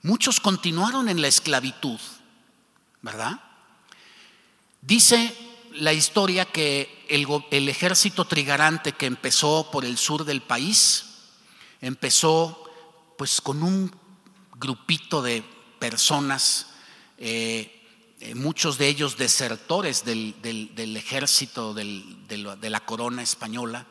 [0.04, 2.00] Muchos continuaron en la esclavitud,
[3.02, 3.40] ¿verdad?
[4.82, 5.36] Dice
[5.78, 11.06] la historia que el, ejército trigarante que empezó por el sur del país,
[11.82, 12.64] empezó
[13.18, 13.96] pues con un
[14.58, 15.44] grupito de
[15.80, 16.68] personas,
[17.18, 17.72] eh,
[18.20, 20.36] eh, muchos de ellos desertores del,
[20.98, 23.86] ejército de la corona española,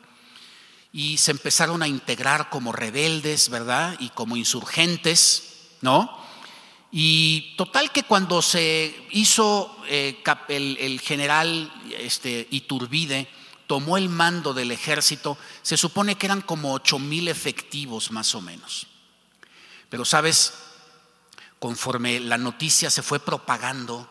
[0.91, 3.97] y se empezaron a integrar como rebeldes, ¿verdad?
[3.99, 6.24] Y como insurgentes, ¿no?
[6.97, 13.27] Y total que cuando se hizo eh, el, general este, Iturbide,
[13.67, 18.39] tomó el mando del ejército, se supone que eran como ocho mil efectivos más o
[18.39, 18.87] menos.
[19.89, 20.53] Pero sabes,
[21.59, 24.09] conforme la noticia se fue propagando,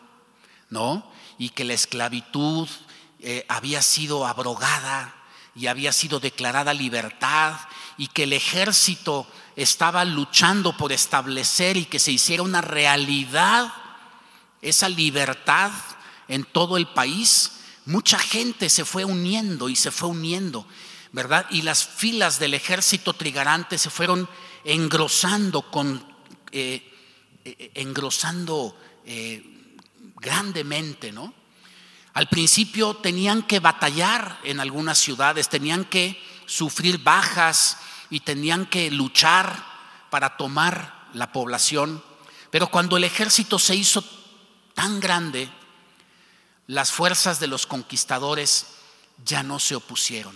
[0.69, 1.11] ¿no?
[1.39, 2.69] Y que la esclavitud
[3.19, 5.24] eh, había sido abrogada
[5.55, 7.55] y había sido declarada libertad
[7.97, 13.71] y que el ejército estaba luchando por establecer y que se hiciera una realidad
[14.61, 15.71] esa libertad
[16.27, 17.51] en todo el país,
[17.85, 20.67] mucha gente se fue uniendo y se fue uniendo,
[21.11, 21.45] ¿verdad?
[21.51, 24.27] Y las filas del ejército trigarante se fueron
[24.63, 26.03] engrosando con
[26.51, 26.91] eh,
[27.43, 29.43] eh, engrosando eh,
[30.15, 31.31] grandemente, ¿no?
[32.15, 37.77] Al principio tenían que batallar en algunas ciudades, tenían que sufrir bajas,
[38.09, 39.65] y tenían que luchar
[40.09, 42.03] para tomar la población.
[42.51, 44.03] Pero cuando el ejército se hizo
[44.73, 45.49] tan grande,
[46.67, 48.67] las fuerzas de los conquistadores
[49.23, 50.35] ya no se opusieron.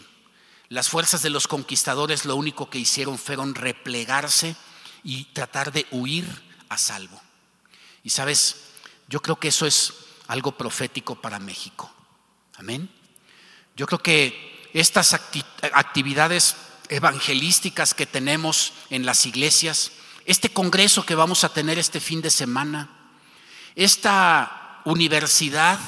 [0.70, 4.56] Las fuerzas de los conquistadores lo único que hicieron fueron replegarse
[5.04, 6.28] y tratar de huir
[6.70, 7.20] a salvo.
[8.04, 8.58] Y sabes,
[9.08, 9.94] yo creo que eso es
[10.30, 11.92] algo profético para México.
[12.58, 12.88] Amén.
[13.76, 15.14] Yo creo que estas
[15.74, 16.56] actividades
[16.88, 19.92] evangelísticas que tenemos en las iglesias,
[20.26, 22.90] este congreso que vamos a tener este fin de semana,
[23.76, 25.80] esta universidad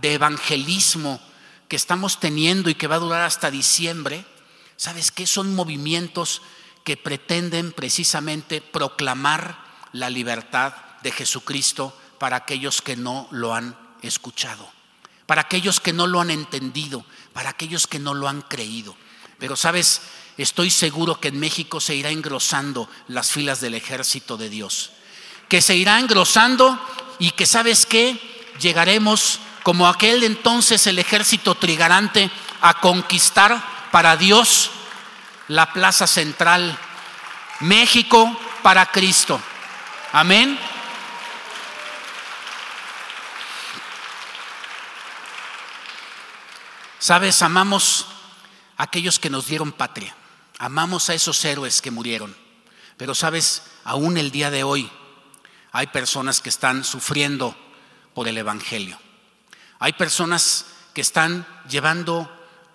[0.00, 1.20] de evangelismo
[1.66, 4.24] que estamos teniendo y que va a durar hasta diciembre,
[4.76, 5.26] ¿sabes qué?
[5.26, 6.40] Son movimientos
[6.84, 9.58] que pretenden precisamente proclamar
[9.92, 14.70] la libertad de Jesucristo para aquellos que no lo han escuchado,
[15.26, 18.96] para aquellos que no lo han entendido, para aquellos que no lo han creído.
[19.38, 20.00] Pero sabes,
[20.36, 24.90] estoy seguro que en México se irá engrosando las filas del ejército de Dios,
[25.48, 26.78] que se irá engrosando
[27.18, 28.20] y que sabes qué,
[28.60, 32.30] llegaremos como aquel entonces el ejército trigarante
[32.60, 34.70] a conquistar para Dios
[35.48, 36.78] la plaza central,
[37.60, 39.40] México para Cristo.
[40.12, 40.58] Amén.
[46.98, 48.06] Sabes, amamos
[48.76, 50.16] a aquellos que nos dieron patria,
[50.58, 52.36] amamos a esos héroes que murieron,
[52.96, 54.90] pero sabes, aún el día de hoy
[55.70, 57.56] hay personas que están sufriendo
[58.14, 58.98] por el Evangelio.
[59.78, 62.28] Hay personas que están llevando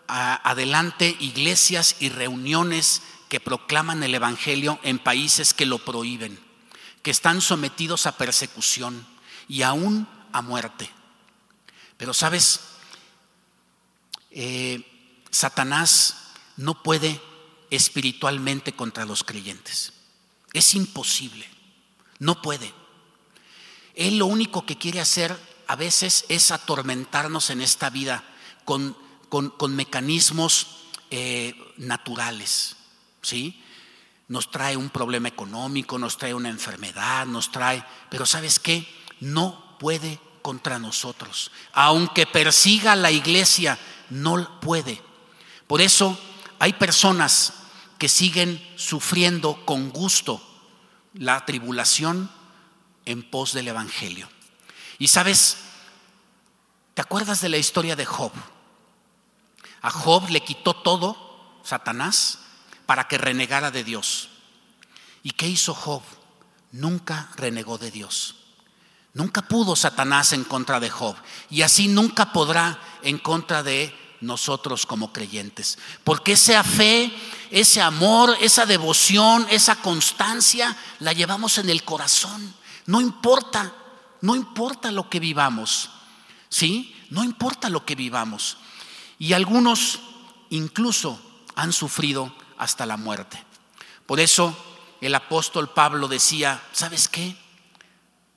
[0.07, 6.39] adelante iglesias y reuniones que proclaman el Evangelio en países que lo prohíben,
[7.01, 9.05] que están sometidos a persecución
[9.49, 10.89] y aún a muerte.
[11.97, 12.72] Pero sabes,
[14.34, 17.22] eh, Satanás no puede
[17.69, 19.93] espiritualmente contra los creyentes.
[20.54, 21.48] Es imposible.
[22.19, 22.74] No puede.
[23.96, 28.24] Él lo único que quiere hacer a veces es atormentarnos en esta vida
[28.65, 28.98] con,
[29.30, 30.67] con, mecanismos
[31.10, 32.76] eh, naturales.
[33.22, 33.63] ¿Sí?
[34.28, 37.84] Nos trae un problema económico, nos trae una enfermedad, nos trae...
[38.10, 38.88] Pero ¿sabes qué?
[39.19, 41.51] No puede contra nosotros.
[41.73, 43.79] Aunque persiga a la iglesia,
[44.12, 45.01] no puede.
[45.65, 46.19] Por eso
[46.60, 47.53] hay personas
[47.97, 50.39] que siguen sufriendo con gusto
[51.15, 52.29] la tribulación
[53.06, 54.29] en pos del Evangelio.
[54.99, 55.58] Y sabes,
[56.93, 58.32] ¿te acuerdas de la historia de Job?
[59.82, 62.39] A Job le quitó todo, Satanás,
[62.86, 64.29] para que renegara de Dios.
[65.23, 66.03] ¿Y qué hizo Job?
[66.71, 68.42] Nunca renegó de Dios.
[69.13, 71.15] Nunca pudo Satanás en contra de Job
[71.49, 75.78] y así nunca podrá en contra de nosotros como creyentes.
[76.04, 77.13] Porque esa fe,
[77.52, 82.56] ese amor, esa devoción, esa constancia la llevamos en el corazón.
[82.88, 83.73] No importa,
[84.21, 85.91] no importa lo que vivamos.
[86.49, 86.95] ¿Sí?
[87.10, 88.58] No importa lo que vivamos.
[89.19, 89.99] Y algunos
[90.49, 91.19] incluso
[91.56, 93.43] han sufrido hasta la muerte.
[94.08, 94.58] Por eso
[95.02, 97.42] el apóstol Pablo decía, ¿sabes qué?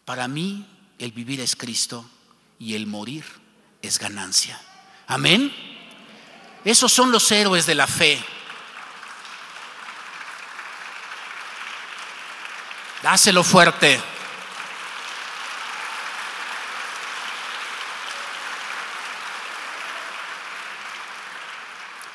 [0.07, 0.65] Para mí
[1.01, 2.09] el vivir es Cristo
[2.61, 3.25] y el morir
[3.83, 4.59] es ganancia.
[5.09, 5.53] Amén.
[6.65, 8.25] Esos son los héroes de la fe.
[13.03, 14.01] Dáselo fuerte.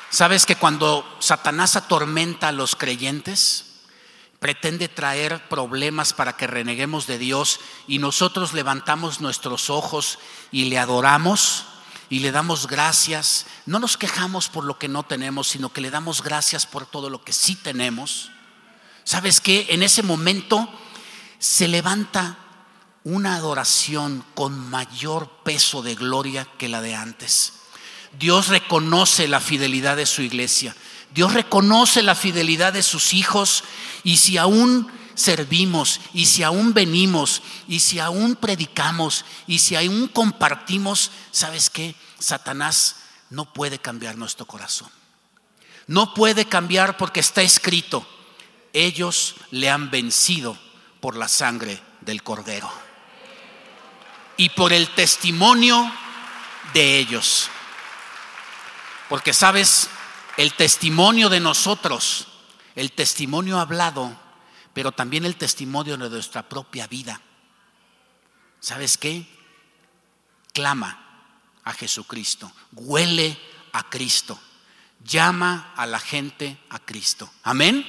[0.08, 3.71] ¿Sabes que cuando Satanás atormenta a los creyentes,
[4.42, 10.18] pretende traer problemas para que reneguemos de Dios y nosotros levantamos nuestros ojos
[10.50, 11.64] y le adoramos
[12.10, 13.46] y le damos gracias.
[13.66, 17.08] No nos quejamos por lo que no tenemos, sino que le damos gracias por todo
[17.08, 18.32] lo que sí tenemos.
[19.04, 19.68] ¿Sabes qué?
[19.70, 20.68] En ese momento
[21.38, 22.36] se levanta
[23.04, 27.52] una adoración con mayor peso de gloria que la de antes.
[28.18, 30.74] Dios reconoce la fidelidad de su iglesia.
[31.14, 33.64] Dios reconoce la fidelidad de sus hijos
[34.02, 40.08] y si aún servimos y si aún venimos y si aún predicamos y si aún
[40.08, 41.94] compartimos, ¿sabes qué?
[42.18, 42.96] Satanás
[43.30, 44.88] no puede cambiar nuestro corazón.
[45.86, 48.06] No puede cambiar porque está escrito,
[48.72, 50.56] ellos le han vencido
[51.00, 52.70] por la sangre del cordero
[54.36, 55.92] y por el testimonio
[56.72, 57.48] de ellos.
[59.08, 59.88] Porque sabes,
[60.36, 62.28] el testimonio de nosotros,
[62.74, 64.16] el testimonio hablado,
[64.72, 67.20] pero también el testimonio de nuestra propia vida.
[68.60, 69.26] ¿Sabes qué?
[70.52, 70.98] Clama
[71.64, 73.38] a Jesucristo, huele
[73.72, 74.38] a Cristo,
[75.04, 77.30] llama a la gente a Cristo.
[77.42, 77.86] Amén.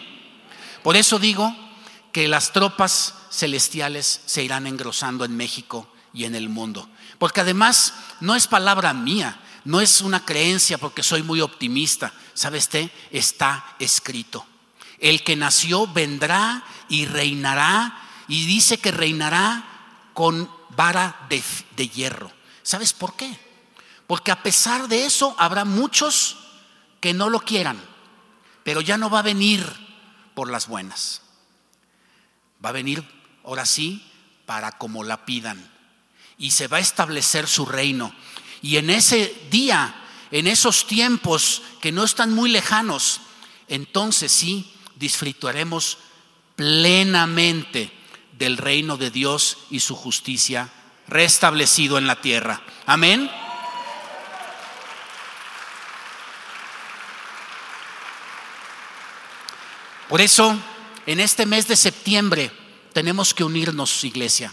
[0.83, 1.55] Por eso digo
[2.11, 6.87] que las tropas celestiales se irán engrosando en México y en el mundo.
[7.17, 12.13] Porque además no es palabra mía, no es una creencia porque soy muy optimista.
[12.33, 12.91] ¿Sabes qué?
[13.11, 14.45] Está escrito.
[14.99, 19.63] El que nació vendrá y reinará y dice que reinará
[20.13, 22.31] con vara de, hierro.
[22.61, 23.37] ¿Sabes por qué?
[24.07, 26.37] Porque a pesar de eso habrá muchos
[26.99, 27.81] que no lo quieran,
[28.63, 29.65] pero ya no va a venir
[30.33, 31.21] por las buenas.
[32.63, 33.03] Va a venir,
[33.43, 34.09] ahora sí,
[34.45, 35.69] para como la pidan.
[36.37, 38.13] Y se va a establecer su reino.
[38.61, 39.93] Y en ese día,
[40.33, 43.21] en esos tiempos que no están muy lejanos,
[43.67, 45.99] entonces sí disfrutaremos
[46.55, 47.91] plenamente
[48.31, 50.71] del reino de Dios y su justicia
[51.07, 52.63] restablecido en la tierra.
[52.87, 53.29] Amén.
[60.09, 60.57] Por eso,
[61.05, 62.51] en este mes de septiembre
[62.91, 64.51] tenemos que unirnos, iglesia,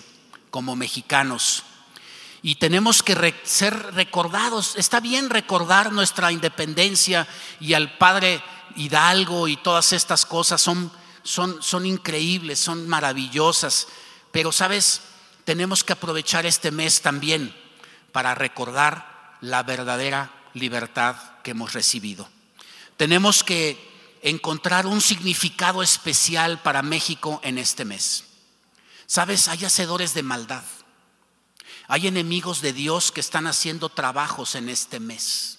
[0.51, 1.65] como mexicanos.
[2.43, 4.77] Y tenemos que ser recordados.
[4.77, 7.29] Está bien recordar nuestra independencia
[7.61, 8.43] y al Padre
[8.77, 10.61] Hidalgo y todas estas cosas.
[10.61, 10.91] Son,
[11.23, 13.89] son, son increíbles, son maravillosas.
[14.33, 15.03] Pero, ¿sabes?
[15.45, 17.55] Tenemos que aprovechar este mes también
[18.13, 22.29] para recordar la verdadera libertad que hemos recibido.
[22.97, 23.91] Tenemos que
[24.23, 28.25] encontrar un significado especial para México en este mes.
[29.07, 30.63] Sabes, hay hacedores de maldad.
[31.91, 35.59] Hay enemigos de Dios que están haciendo trabajos en este mes.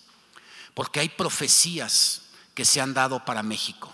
[0.73, 2.23] Porque hay profecías
[2.55, 3.93] que se han dado para México.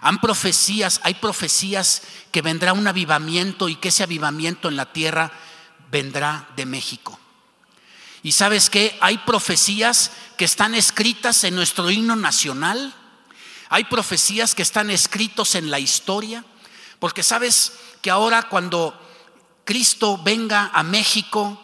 [0.00, 2.02] Han profecías, hay profecías
[2.32, 5.32] que vendrá un avivamiento y que ese avivamiento en la tierra
[5.90, 7.18] vendrá de México.
[8.22, 12.94] Y sabes que hay profecías que están escritas en nuestro himno nacional
[13.68, 16.44] hay profecías que están escritos en la historia,
[16.98, 18.98] porque sabes que ahora cuando
[19.68, 21.60] Cristo venga a México,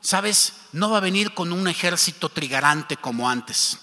[0.00, 3.78] sabes, no va a venir con un ejército trigarante como antes,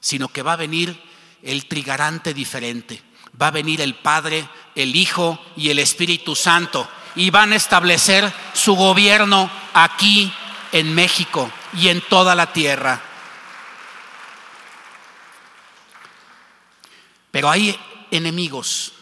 [0.00, 0.98] sino que va a venir
[1.42, 3.02] el trigarante diferente.
[3.38, 8.32] Va a venir el Padre, el Hijo y el Espíritu Santo y van a establecer
[8.54, 10.32] su gobierno aquí
[10.72, 13.02] en México y en toda la tierra.
[17.30, 17.78] Pero hay
[18.10, 18.94] enemigos,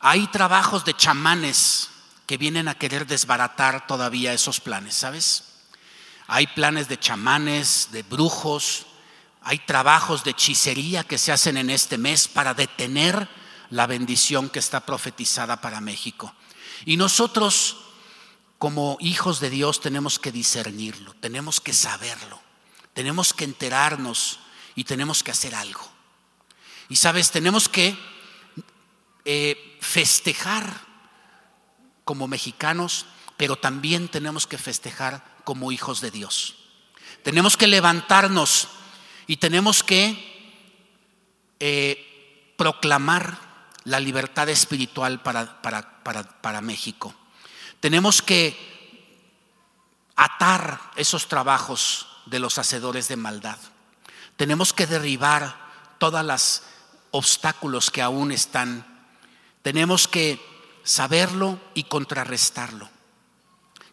[0.00, 1.91] hay trabajos de chamanes
[2.26, 5.44] que vienen a querer desbaratar todavía esos planes, ¿sabes?
[6.26, 8.86] Hay planes de chamanes, de brujos,
[9.42, 13.28] hay trabajos de hechicería que se hacen en este mes para detener
[13.70, 16.34] la bendición que está profetizada para México.
[16.84, 17.78] Y nosotros,
[18.58, 22.40] como hijos de Dios, tenemos que discernirlo, tenemos que saberlo,
[22.94, 24.38] tenemos que enterarnos
[24.74, 25.90] y tenemos que hacer algo.
[26.88, 27.96] Y sabes, tenemos que
[29.24, 30.91] eh, festejar
[32.04, 36.56] como mexicanos, pero también tenemos que festejar como hijos de Dios.
[37.22, 38.68] Tenemos que levantarnos
[39.26, 40.32] y tenemos que
[41.60, 43.38] eh, proclamar
[43.84, 47.14] la libertad espiritual para, para, para México.
[47.80, 48.56] Tenemos que
[50.16, 53.58] atar esos trabajos de los hacedores de maldad.
[54.36, 55.56] Tenemos que derribar
[55.98, 56.62] todas las
[57.10, 58.86] obstáculos que aún están.
[59.62, 60.40] Tenemos que
[60.84, 62.88] saberlo y contrarrestarlo.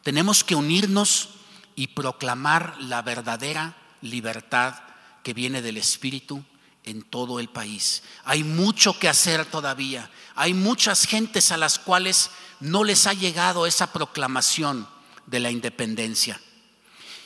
[0.04, 1.30] Tenemos que unirnos
[1.76, 4.76] y proclamar la verdadera libertad
[5.24, 6.44] que viene del Espíritu
[6.84, 8.04] en todo el país.
[8.24, 10.10] Hay mucho que hacer todavía.
[10.36, 14.88] Hay muchas gentes a las cuales no les ha llegado esa proclamación
[15.26, 16.40] de la independencia.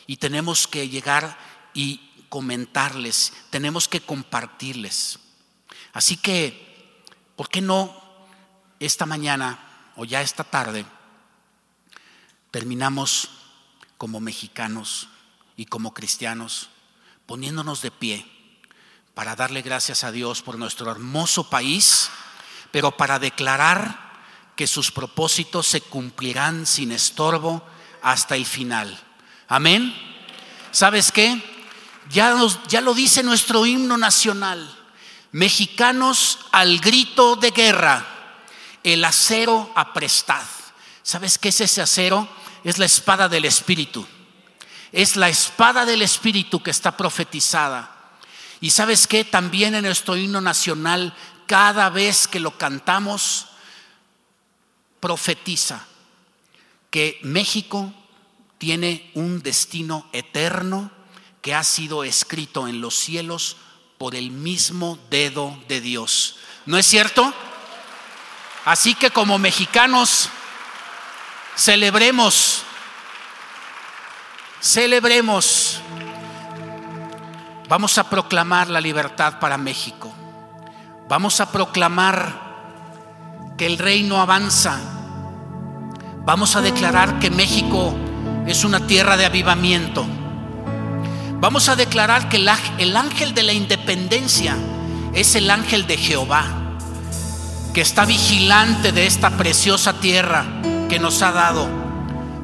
[0.05, 1.37] Y tenemos que llegar
[1.73, 5.19] y comentarles, tenemos que compartirles.
[5.93, 7.05] Así que,
[7.35, 8.02] ¿por qué no
[8.85, 9.59] esta mañana
[9.95, 10.85] o ya esta tarde
[12.51, 13.29] terminamos
[13.97, 15.07] como mexicanos
[15.55, 16.69] y como cristianos
[17.25, 18.25] poniéndonos de pie
[19.13, 22.09] para darle gracias a Dios por nuestro hermoso país,
[22.71, 24.11] pero para declarar
[24.55, 27.63] que sus propósitos se cumplirán sin estorbo
[28.01, 28.99] hasta el final.
[29.47, 29.95] Amén.
[30.71, 31.41] ¿Sabes qué?
[32.09, 32.35] Ya,
[32.67, 34.79] ya lo dice nuestro himno nacional
[35.33, 38.05] mexicanos al grito de guerra,
[38.83, 40.43] el acero aprestad.
[41.01, 42.27] ¿Sabes qué es ese acero?
[42.63, 44.05] Es la espada del Espíritu.
[44.91, 47.89] Es la espada del Espíritu que está profetizada.
[48.61, 49.25] Y sabes qué?
[49.25, 51.13] También en nuestro himno nacional,
[51.47, 53.47] cada vez que lo cantamos,
[54.99, 55.85] profetiza
[56.89, 57.91] que México
[58.57, 60.91] tiene un destino eterno
[61.41, 63.57] que ha sido escrito en los cielos
[63.97, 66.37] por el mismo dedo de Dios.
[66.65, 67.33] ¿No es cierto?
[68.65, 70.29] Así que como mexicanos,
[71.55, 72.63] celebremos,
[74.61, 75.81] celebremos.
[77.67, 80.13] Vamos a proclamar la libertad para México.
[81.09, 82.41] Vamos a proclamar
[83.57, 84.79] que el reino avanza.
[86.25, 87.93] Vamos a declarar que México
[88.47, 90.05] es una tierra de avivamiento.
[91.39, 94.55] Vamos a declarar que el ángel de la independencia
[95.13, 96.45] es el ángel de Jehová,
[97.73, 100.45] que está vigilante de esta preciosa tierra
[100.89, 101.67] que nos ha dado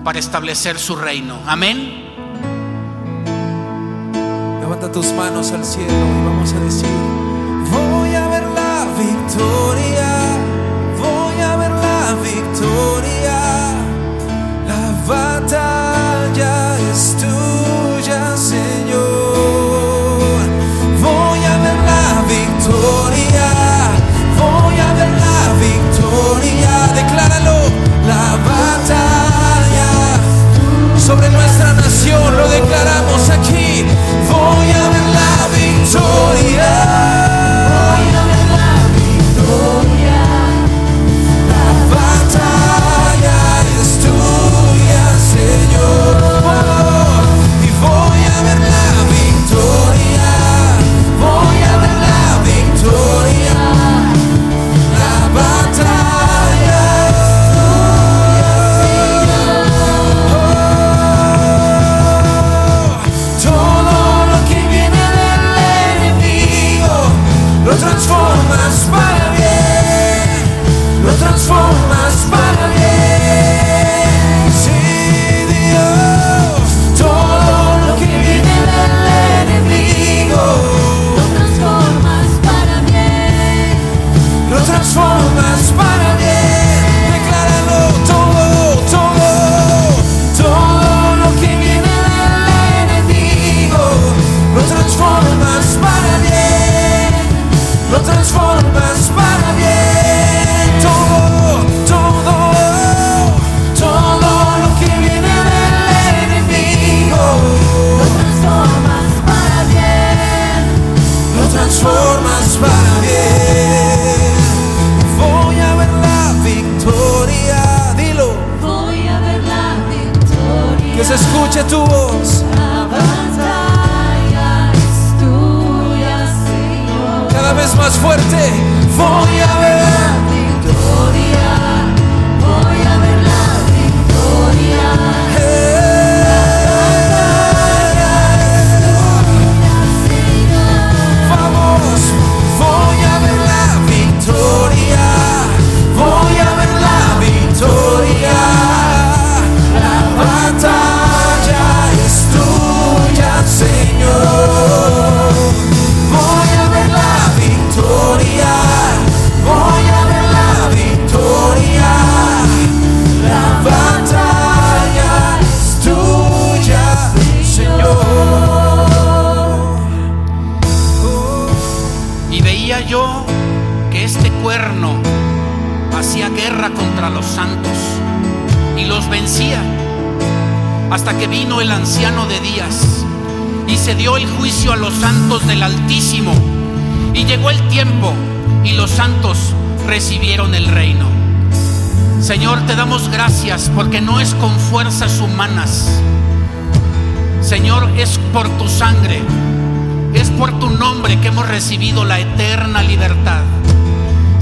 [0.03, 1.39] para establecer su reino.
[1.45, 2.05] Amén.
[4.59, 6.89] Levanta tus manos al cielo y vamos a decir,
[7.71, 10.37] voy a ver la victoria,
[10.97, 13.18] voy a ver la victoria,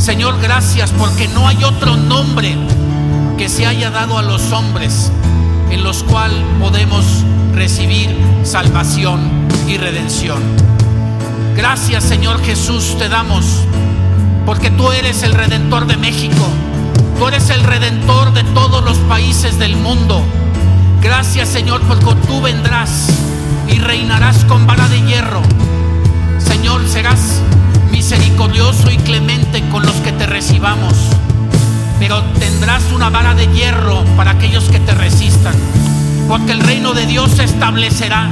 [0.07, 2.55] Señor, gracias porque no hay otro nombre
[3.37, 5.11] que se haya dado a los hombres
[5.69, 9.19] en los cuales podemos recibir salvación
[9.67, 10.41] y redención.
[11.57, 13.65] Gracias, Señor Jesús, te damos
[14.45, 16.47] porque tú eres el redentor de México.
[17.19, 20.23] Tú eres el redentor de todos los países del mundo.
[21.01, 23.09] Gracias, Señor, porque tú vendrás
[23.67, 25.41] y reinarás con vara de hierro.
[26.39, 27.41] Señor, serás
[27.91, 30.93] misericordioso y clemente con los que te recibamos,
[31.99, 35.55] pero tendrás una vara de hierro para aquellos que te resistan,
[36.27, 38.29] porque el reino de Dios se establecerá,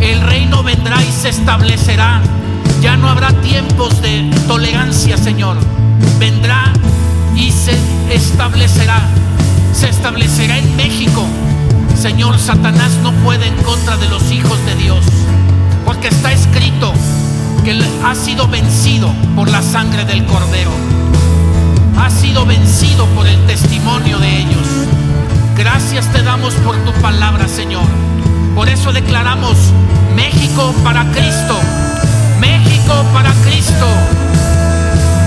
[0.00, 2.20] el reino vendrá y se establecerá.
[2.80, 5.56] Ya no habrá tiempos de tolerancia, Señor.
[6.18, 6.72] Vendrá
[7.36, 7.78] y se
[8.12, 9.00] establecerá.
[9.72, 11.24] Se establecerá en México.
[11.96, 15.04] Señor, Satanás no puede en contra de los hijos de Dios,
[15.84, 16.92] porque está escrito
[17.64, 20.70] que ha sido vencido por la sangre del Cordero.
[21.96, 24.66] Ha sido vencido por el testimonio de ellos.
[25.56, 27.84] Gracias te damos por tu palabra, Señor.
[28.56, 29.56] Por eso declaramos
[30.16, 31.54] México para Cristo.
[32.40, 33.86] México para Cristo.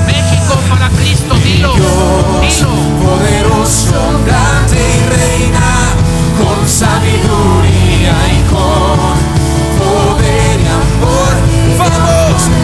[0.05, 1.35] México para Cristo.
[1.43, 1.73] Dilo.
[1.73, 2.69] Dilo.
[3.01, 5.93] poderoso, grande y reina
[6.37, 7.65] con sabiduría.
[8.11, 9.14] sabiduría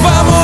[0.04, 0.41] Vamos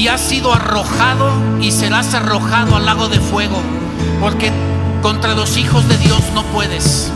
[0.00, 1.30] y has sido arrojado
[1.60, 3.60] y serás arrojado al lago de fuego,
[4.18, 4.50] porque
[5.02, 7.12] contra los hijos de Dios no puedes,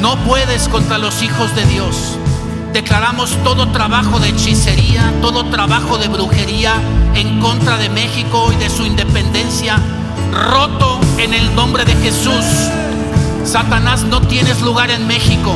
[0.00, 2.18] no puedes contra los hijos de Dios.
[2.72, 6.74] Declaramos todo trabajo de hechicería, todo trabajo de brujería
[7.14, 9.78] en contra de México y de su independencia,
[10.32, 12.44] roto en el nombre de Jesús.
[13.44, 15.54] Satanás, no tienes lugar en México.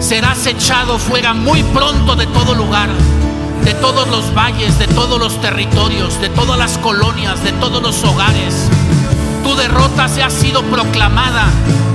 [0.00, 2.88] Serás echado fuera muy pronto de todo lugar,
[3.64, 8.02] de todos los valles, de todos los territorios, de todas las colonias, de todos los
[8.04, 8.68] hogares.
[9.42, 11.46] Tu derrota se ha sido proclamada.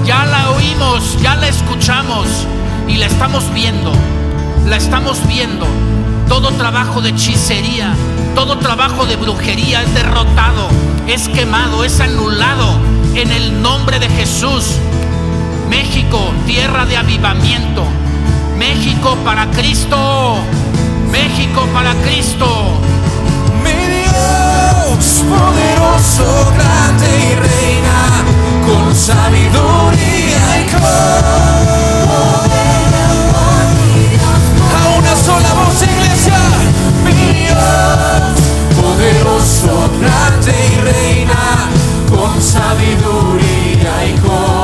[0.06, 2.28] Ya la oímos, ya la escuchamos
[2.88, 3.92] y la estamos viendo.
[4.68, 5.66] La estamos viendo.
[6.28, 7.94] Todo trabajo de hechicería,
[8.34, 10.70] todo trabajo de brujería es derrotado,
[11.08, 12.80] es quemado, es anulado
[13.16, 14.78] en el nombre de Jesús.
[15.70, 17.84] México, tierra de avivamiento.
[18.58, 20.38] México para Cristo.
[21.16, 22.46] México para Cristo.
[23.64, 28.00] Mi Dios, poderoso, grande y reina,
[28.68, 30.84] con sabiduría y con
[34.76, 36.40] A una sola voz, iglesia.
[37.06, 38.36] Mi Dios,
[38.82, 41.70] poderoso, grande y reina,
[42.10, 44.55] con sabiduría y con